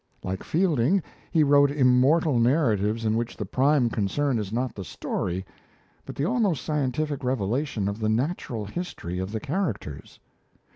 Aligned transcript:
Like 0.23 0.43
Fielding, 0.43 1.03
he 1.29 1.43
wrote 1.43 1.69
immortal 1.69 2.39
narratives 2.39 3.05
in 3.05 3.15
which 3.15 3.37
the 3.37 3.45
prime 3.45 3.87
concern 3.91 4.39
is 4.39 4.51
not 4.51 4.73
the 4.73 4.83
"story," 4.83 5.45
but 6.07 6.15
the 6.15 6.25
almost 6.25 6.65
scientific 6.65 7.23
revelation 7.23 7.87
of 7.87 7.99
the 7.99 8.09
natural 8.09 8.65
history 8.65 9.19
of 9.19 9.31
the 9.31 9.39
characters. 9.39 10.19